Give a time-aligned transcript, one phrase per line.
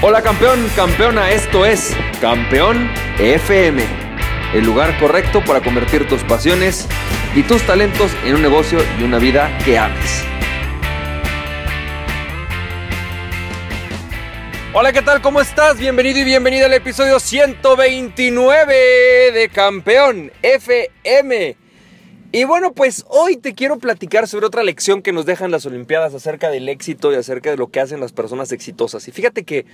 [0.00, 3.82] Hola campeón, campeona, esto es Campeón FM,
[4.54, 6.86] el lugar correcto para convertir tus pasiones
[7.34, 10.22] y tus talentos en un negocio y una vida que ames.
[14.72, 15.20] Hola, ¿qué tal?
[15.20, 15.80] ¿Cómo estás?
[15.80, 21.67] Bienvenido y bienvenida al episodio 129 de Campeón FM.
[22.30, 26.12] Y bueno, pues hoy te quiero platicar sobre otra lección que nos dejan las Olimpiadas
[26.12, 29.08] acerca del éxito y acerca de lo que hacen las personas exitosas.
[29.08, 29.64] Y fíjate que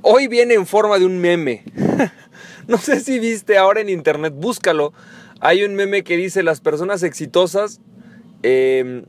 [0.00, 1.64] hoy viene en forma de un meme.
[2.68, 4.92] no sé si viste ahora en internet, búscalo.
[5.40, 7.80] Hay un meme que dice las personas exitosas
[8.44, 9.04] em,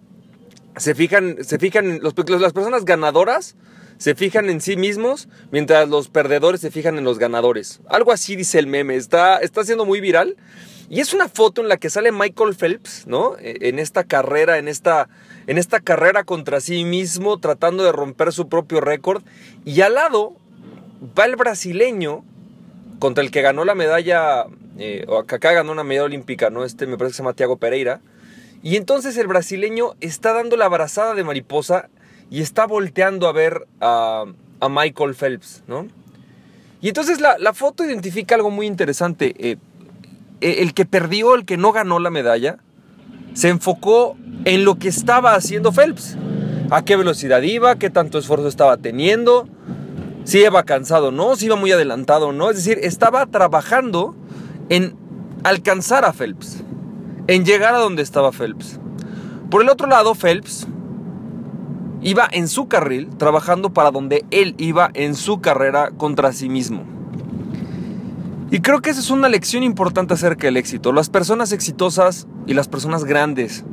[0.76, 2.14] se fijan, se fijan, las
[2.54, 3.56] personas ganadoras
[4.00, 7.82] se fijan en sí mismos, mientras los perdedores se fijan en los ganadores.
[7.88, 10.36] Algo así dice el meme, está, está siendo muy viral.
[10.94, 13.36] Y es una foto en la que sale Michael Phelps, ¿no?
[13.40, 15.10] E, en esta carrera, en esta,
[15.48, 19.24] en esta carrera contra sí mismo, tratando de romper su propio récord.
[19.66, 20.36] Y al lado
[21.18, 22.24] va el brasileño
[23.00, 24.46] contra el que ganó la medalla,
[24.78, 26.64] eh, o acá ganó una medalla olímpica, ¿no?
[26.64, 28.00] Este me parece que se llama Thiago Pereira.
[28.62, 31.90] Y entonces el brasileño está dando la abrazada de mariposa
[32.30, 34.26] y está volteando a ver a,
[34.70, 35.88] Michael Phelps, ¿no?
[36.82, 39.34] Y entonces la, foto identifica algo muy interesante.
[39.40, 39.58] Eh,
[40.44, 42.58] el que perdió, el que no ganó la medalla,
[43.34, 46.18] se enfocó en lo que estaba haciendo Phelps.
[46.70, 49.48] A qué velocidad iba, qué tanto esfuerzo estaba teniendo,
[50.24, 52.50] si iba cansado o no, si iba muy adelantado o no.
[52.50, 54.16] Es decir, estaba trabajando
[54.70, 54.96] en
[55.44, 56.64] alcanzar a Phelps,
[57.28, 58.80] en llegar a donde estaba Phelps.
[59.50, 60.68] Por el otro lado, Phelps
[62.02, 66.93] iba en su carril trabajando para donde él iba en su carrera contra sí mismo.
[68.54, 70.94] Y creo que esa es una lección importante acerca del éxito.
[70.94, 73.66] Las personas exitosas y las personas grandes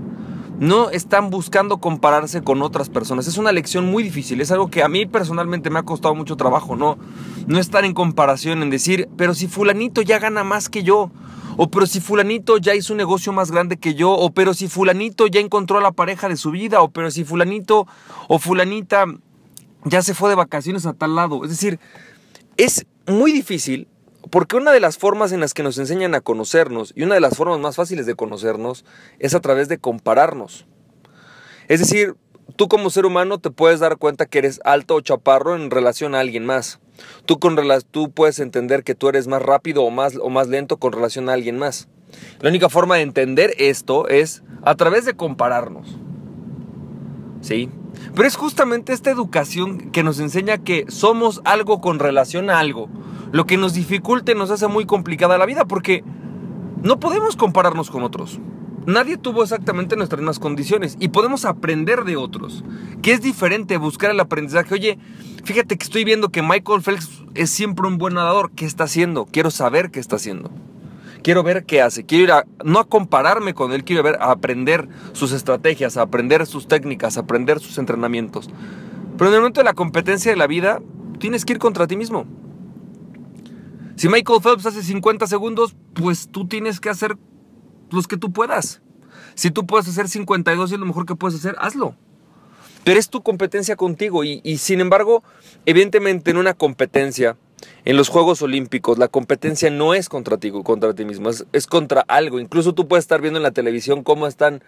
[0.58, 3.26] no están buscando compararse con otras personas.
[3.26, 4.40] Es una lección muy difícil.
[4.40, 6.76] Es algo que a mí personalmente me ha costado mucho trabajo.
[6.76, 6.96] No,
[7.46, 11.10] no estar en comparación, en decir, pero si fulanito ya gana más que yo.
[11.58, 14.10] O pero si fulanito ya hizo un negocio más grande que yo.
[14.12, 16.80] O pero si fulanito ya encontró a la pareja de su vida.
[16.80, 17.86] O pero si fulanito
[18.28, 19.04] o fulanita
[19.84, 21.44] ya se fue de vacaciones a tal lado.
[21.44, 21.78] Es decir,
[22.56, 23.86] es muy difícil
[24.28, 27.20] porque una de las formas en las que nos enseñan a conocernos y una de
[27.20, 28.84] las formas más fáciles de conocernos
[29.18, 30.66] es a través de compararnos.
[31.68, 32.16] Es decir,
[32.56, 36.14] tú como ser humano te puedes dar cuenta que eres alto o chaparro en relación
[36.14, 36.80] a alguien más.
[37.24, 37.56] Tú, con,
[37.90, 41.28] tú puedes entender que tú eres más rápido o más, o más lento con relación
[41.28, 41.88] a alguien más.
[42.40, 45.96] La única forma de entender esto es a través de compararnos.
[47.40, 47.70] ¿Sí?
[48.14, 52.90] Pero es justamente esta educación que nos enseña que somos algo con relación a algo
[53.32, 56.04] lo que nos dificulte nos hace muy complicada la vida porque
[56.82, 58.40] no podemos compararnos con otros.
[58.86, 62.64] Nadie tuvo exactamente nuestras mismas condiciones y podemos aprender de otros,
[63.02, 64.74] que es diferente buscar el aprendizaje.
[64.74, 64.98] Oye,
[65.44, 68.50] fíjate que estoy viendo que Michael Phelps es siempre un buen nadador.
[68.52, 69.26] ¿Qué está haciendo?
[69.26, 70.50] Quiero saber qué está haciendo.
[71.22, 72.06] Quiero ver qué hace.
[72.06, 76.46] Quiero ir a, no compararme con él, quiero ver, a aprender sus estrategias, a aprender
[76.46, 78.48] sus técnicas, a aprender sus entrenamientos.
[79.18, 80.80] Pero en el momento de la competencia de la vida,
[81.18, 82.24] tienes que ir contra ti mismo.
[84.00, 87.18] Si Michael Phelps hace 50 segundos, pues tú tienes que hacer
[87.90, 88.80] los que tú puedas.
[89.34, 91.94] Si tú puedes hacer 52 y es lo mejor que puedes hacer, hazlo.
[92.82, 95.22] Pero es tu competencia contigo y, sin embargo,
[95.66, 97.36] evidentemente en una competencia,
[97.84, 102.00] en los Juegos Olímpicos, la competencia no es contra ti, contra ti mismo, es, contra
[102.08, 102.40] algo.
[102.40, 104.64] Incluso tú puedes estar viendo en la televisión cómo están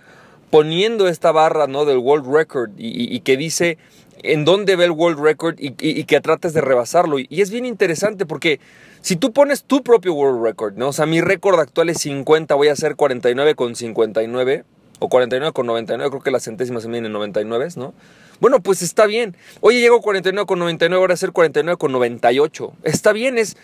[0.52, 1.86] poniendo esta barra ¿no?
[1.86, 3.78] del World Record y, que dice
[4.22, 7.18] en dónde ve el World Record y, que trates de rebasarlo.
[7.18, 8.60] Y, es bien interesante porque
[9.00, 10.88] si tú pones tu propio World Record, ¿no?
[10.88, 14.64] O sea, mi récord actual es 50, voy a hacer 49 con 59
[14.98, 17.94] o 49 con 99, creo que las centésimas se miden en 99, ¿no?
[18.38, 19.34] Bueno, pues está bien.
[19.62, 22.74] Oye, llego 49 con 99, ahora a hacer 49 con 98.
[22.82, 23.56] Está bien, es,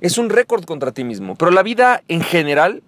[0.00, 1.36] es un récord contra ti mismo.
[1.36, 2.82] Pero la vida en general,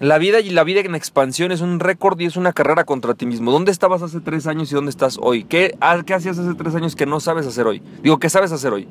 [0.00, 3.14] la vida y la vida en expansión es un récord y es una carrera contra
[3.14, 3.50] ti mismo.
[3.50, 5.44] ¿Dónde estabas hace tres años y dónde estás hoy?
[5.44, 7.82] ¿Qué, ah, ¿Qué hacías hace tres años que no sabes hacer hoy?
[8.02, 8.88] Digo, ¿qué sabes hacer hoy?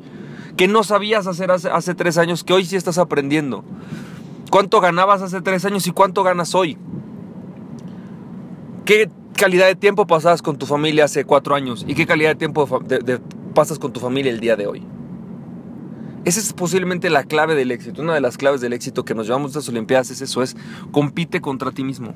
[0.57, 3.63] que no sabías hacer hace, tres años, que hoy sí estás aprendiendo.
[4.49, 6.77] ¿Cuánto ganabas hace tres años y cuánto ganas hoy?
[8.83, 11.85] ¿Qué calidad de tiempo pasabas con tu familia hace cuatro años?
[11.87, 12.67] ¿Y qué calidad de tiempo
[13.53, 14.83] pasas con tu familia el día de hoy?
[16.27, 18.01] Esa es posiblemente la clave del éxito.
[18.01, 20.57] Una de las claves del éxito que nos llevamos a estas Olimpiadas es eso, es
[20.91, 22.15] compite contra ti mismo.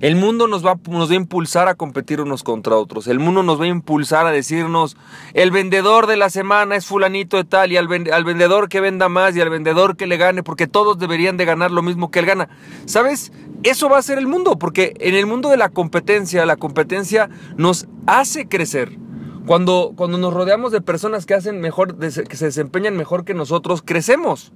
[0.00, 3.08] El mundo nos va, nos va a impulsar a competir unos contra otros.
[3.08, 4.96] El mundo nos va a impulsar a decirnos,
[5.32, 9.08] el vendedor de la semana es fulanito de tal, y al, al vendedor que venda
[9.08, 12.20] más y al vendedor que le gane, porque todos deberían de ganar lo mismo que
[12.20, 12.48] él gana.
[12.84, 13.32] ¿Sabes?
[13.64, 17.30] Eso va a ser el mundo, porque en el mundo de la competencia, la competencia
[17.56, 18.96] nos hace crecer
[19.46, 23.82] Cuando, cuando nos rodeamos de personas que hacen mejor, que se desempeñan mejor que nosotros,
[23.82, 24.52] crecemos.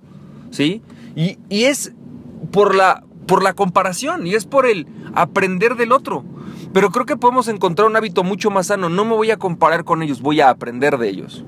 [0.51, 0.83] ¿Sí?
[1.15, 1.93] Y, y es
[2.51, 6.25] por la, por la comparación y es por el aprender del otro.
[6.73, 8.89] Pero creo que podemos encontrar un hábito mucho más sano.
[8.89, 11.45] No me voy a comparar con ellos, voy a aprender de ellos.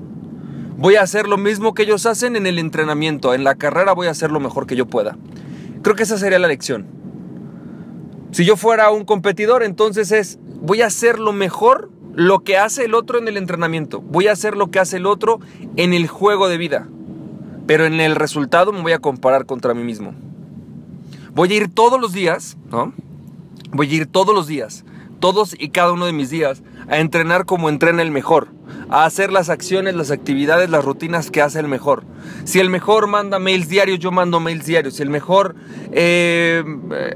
[0.77, 3.33] Voy a hacer lo mismo que ellos hacen en el entrenamiento.
[3.33, 5.17] En la carrera voy a hacer lo mejor que yo pueda.
[5.81, 6.87] Creo que esa sería la lección.
[8.31, 12.85] Si yo fuera un competidor, entonces es, voy a hacer lo mejor lo que hace
[12.85, 14.01] el otro en el entrenamiento.
[14.01, 15.39] Voy a hacer lo que hace el otro
[15.75, 16.87] en el juego de vida.
[17.67, 20.13] Pero en el resultado me voy a comparar contra mí mismo.
[21.33, 22.93] Voy a ir todos los días, ¿no?
[23.71, 24.83] Voy a ir todos los días,
[25.21, 28.49] todos y cada uno de mis días, a entrenar como entrena el mejor,
[28.89, 32.03] a hacer las acciones, las actividades, las rutinas que hace el mejor.
[32.43, 34.95] Si el mejor manda mails diarios, yo mando mails diarios.
[34.95, 35.55] Si el mejor
[35.93, 36.63] eh,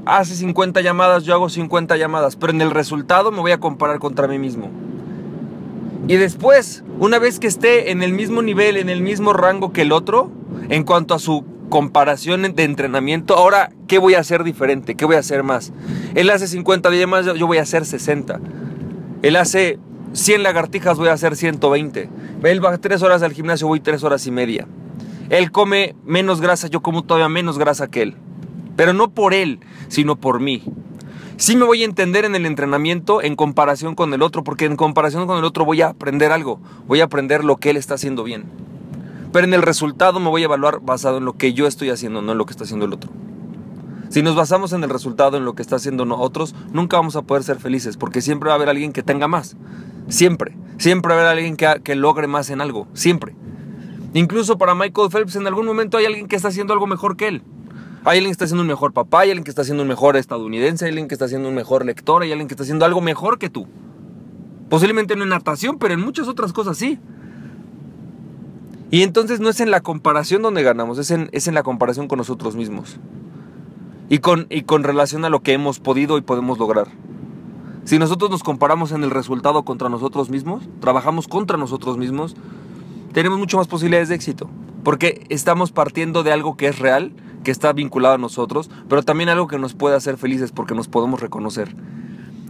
[0.06, 2.36] hace 50 llamadas, yo hago 50 llamadas.
[2.36, 4.70] Pero en el resultado me voy a comparar contra mí mismo.
[6.08, 9.82] Y después, una vez que esté en el mismo nivel, en el mismo rango que
[9.82, 10.30] el otro,
[10.68, 14.94] en cuanto a su comparación de entrenamiento, ahora, ¿qué voy a hacer diferente?
[14.94, 15.72] ¿Qué voy a hacer más?
[16.14, 18.40] Él hace 50 llamadas, yo voy a hacer 60.
[19.22, 19.80] Él hace
[20.12, 22.08] 100 lagartijas, voy a hacer 120.
[22.44, 24.68] Él va 3 horas al gimnasio, voy 3 horas y media.
[25.28, 28.14] Él come menos grasa, yo como todavía menos grasa que él.
[28.76, 30.62] Pero no por él, sino por mí.
[31.36, 34.76] Sí me voy a entender en el entrenamiento en comparación con el otro, porque en
[34.76, 37.94] comparación con el otro voy a aprender algo, voy a aprender lo que él está
[37.94, 38.44] haciendo bien.
[39.32, 42.22] Pero en el resultado me voy a evaluar basado en lo que yo estoy haciendo,
[42.22, 43.10] no en lo que está haciendo el otro.
[44.08, 47.22] Si nos basamos en el resultado, en lo que está haciendo otros, nunca vamos a
[47.22, 49.56] poder ser felices, porque siempre va a haber alguien que tenga más.
[50.08, 50.56] Siempre.
[50.78, 52.86] Siempre va a haber alguien que logre más en algo.
[52.94, 53.34] Siempre.
[54.14, 57.28] Incluso para Michael Phelps, en algún momento hay alguien que está haciendo algo mejor que
[57.28, 57.42] él.
[58.06, 60.16] Hay alguien que está siendo un mejor papá, hay alguien que está siendo un mejor
[60.16, 63.00] estadounidense, hay alguien que está siendo un mejor lector, hay alguien que está haciendo algo
[63.00, 63.66] mejor que tú.
[64.68, 67.00] Posiblemente no en natación, pero en muchas otras cosas sí.
[68.92, 72.06] Y entonces no es en la comparación donde ganamos, es en, es en la comparación
[72.06, 73.00] con nosotros mismos.
[74.08, 76.86] Y con, y con relación a lo que hemos podido y podemos lograr.
[77.82, 82.36] Si nosotros nos comparamos en el resultado contra nosotros mismos, trabajamos contra nosotros mismos,
[83.12, 84.48] tenemos mucho más posibilidades de éxito.
[84.84, 87.12] Porque estamos partiendo de algo que es real,
[87.46, 90.88] que está vinculado a nosotros, pero también algo que nos puede hacer felices porque nos
[90.88, 91.76] podemos reconocer.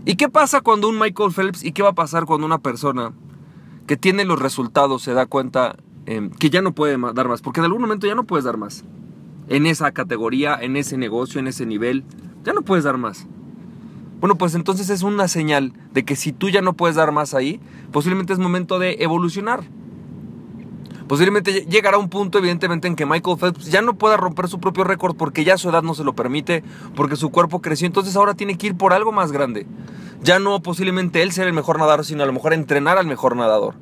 [0.07, 3.13] ¿Y qué pasa cuando un Michael Phelps y qué va a pasar cuando una persona
[3.87, 5.77] que tiene los resultados se da cuenta
[6.07, 7.43] em, que ya no puede dar más?
[7.43, 8.85] Porque en algún momento ya no puedes dar más.
[9.49, 12.03] En esa categoría, en ese negocio, en ese nivel,
[12.43, 13.27] ya no puedes dar más.
[14.19, 17.35] Bueno, pues entonces es una señal de que si tú ya no puedes dar más
[17.35, 17.61] ahí,
[17.93, 19.61] posiblemente es momento de evolucionar.
[21.09, 24.83] Posiblemente llegará un punto, evidentemente, en que Michael Phelps ya no pueda romper su propio
[24.83, 26.65] récord porque ya su edad no se lo permite,
[26.97, 27.87] porque su cuerpo creció.
[27.87, 29.67] Entonces ahora tiene que ir por algo más grande.
[30.23, 33.37] Ya no posiblemente él ser el mejor nadador, sino a lo mejor entrenar al mejor
[33.37, 33.75] nadador.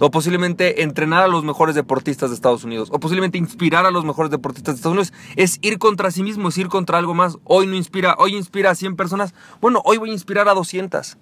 [0.00, 2.88] O posiblemente entrenar a los mejores deportistas de Estados Unidos.
[2.90, 5.12] O posiblemente inspirar a los mejores deportistas de Estados Unidos.
[5.36, 7.38] Es ir contra sí mismo, es ir contra algo más.
[7.44, 9.34] Hoy no inspira, hoy inspira a 100 personas.
[9.60, 11.16] Bueno, hoy voy a inspirar a 200.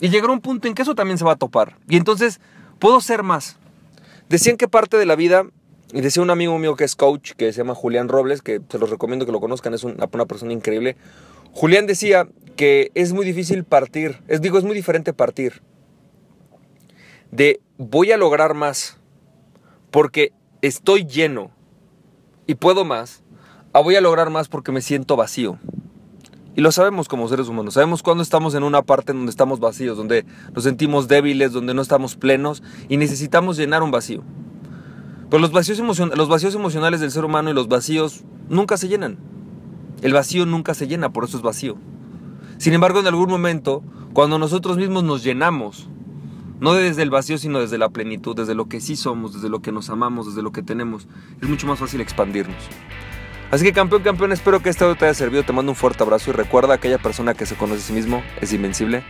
[0.00, 1.76] Y llegará un punto en que eso también se va a topar.
[1.88, 2.40] Y entonces
[2.78, 3.58] puedo ser más.
[4.30, 5.44] Decían que parte de la vida,
[5.92, 8.78] y decía un amigo mío que es coach, que se llama Julián Robles, que se
[8.78, 10.96] los recomiendo que lo conozcan, es una, persona increíble.
[11.52, 15.62] Julián decía que es muy difícil partir, es, digo, es muy diferente partir
[17.32, 18.98] de voy a lograr más
[19.90, 21.50] porque estoy lleno
[22.46, 23.24] y puedo más,
[23.72, 25.58] a voy a lograr más porque me siento vacío.
[26.56, 27.74] Y lo sabemos como seres humanos.
[27.74, 31.74] Sabemos cuando estamos en una parte en donde estamos vacíos, donde nos sentimos débiles, donde
[31.74, 34.22] no estamos plenos y necesitamos llenar un vacío.
[35.30, 39.18] Pero los vacíos, los vacíos emocionales del ser humano y los vacíos nunca se llenan.
[40.02, 41.76] El vacío nunca se llena, por eso es vacío.
[42.58, 45.88] Sin embargo, en algún momento, cuando nosotros mismos nos llenamos,
[46.58, 49.62] no desde el vacío, sino desde la plenitud, desde lo que sí somos, desde lo
[49.62, 51.06] que nos amamos, desde lo que tenemos,
[51.40, 52.56] es mucho más fácil expandirnos.
[53.50, 55.42] Así que campeón, campeón, espero que este audio te haya servido.
[55.42, 58.22] Te mando un fuerte abrazo y recuerda, aquella persona que se conoce a sí mismo
[58.40, 59.02] es invencible.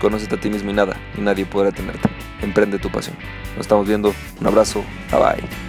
[0.00, 2.08] Conócete a ti mismo y nada, y nadie podrá tenerte.
[2.42, 3.16] Emprende tu pasión.
[3.56, 4.14] Nos estamos viendo.
[4.40, 4.84] Un abrazo.
[5.10, 5.67] Bye bye.